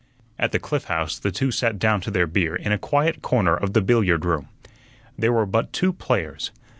At 0.39 0.51
the 0.51 0.57
Cliff 0.57 0.85
House 0.85 1.19
the 1.19 1.29
two 1.31 1.51
sat 1.51 1.77
down 1.77 2.01
to 2.01 2.09
their 2.09 2.25
beer 2.25 2.55
in 2.55 2.71
a 2.71 2.79
quiet 2.79 3.21
corner 3.21 3.55
of 3.55 3.73
the 3.73 3.81
billiard 3.83 4.25
room. 4.25 4.47
There 5.15 5.31
were 5.31 5.45
but 5.45 5.73
two 5.73 5.93
players. 5.93 6.49